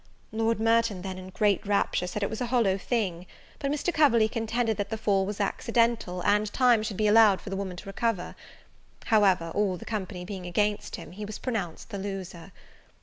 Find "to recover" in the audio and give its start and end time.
7.77-8.33